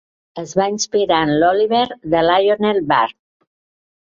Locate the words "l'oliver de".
1.43-2.25